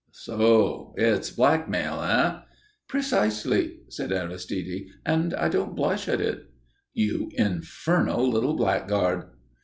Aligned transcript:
"So 0.13 0.95
it's 0.97 1.29
blackmail, 1.29 2.01
eh?" 2.01 2.39
"Precisely," 2.87 3.81
said 3.87 4.11
Aristide, 4.11 4.87
"and 5.05 5.31
I 5.35 5.47
don't 5.47 5.75
blush 5.75 6.07
at 6.07 6.19
it." 6.19 6.47
"You 6.95 7.29
infernal 7.37 8.27
little 8.27 8.55
blackguard!" 8.55 9.25